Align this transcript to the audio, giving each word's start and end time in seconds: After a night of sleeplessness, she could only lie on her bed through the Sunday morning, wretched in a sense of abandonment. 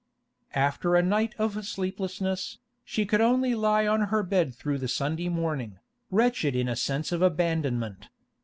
After 0.55 0.95
a 0.95 1.03
night 1.03 1.35
of 1.37 1.63
sleeplessness, 1.63 2.57
she 2.83 3.05
could 3.05 3.21
only 3.21 3.53
lie 3.53 3.85
on 3.85 4.05
her 4.09 4.23
bed 4.23 4.55
through 4.55 4.79
the 4.79 4.87
Sunday 4.87 5.29
morning, 5.29 5.77
wretched 6.09 6.55
in 6.55 6.67
a 6.67 6.75
sense 6.75 7.11
of 7.11 7.21
abandonment. 7.21 8.09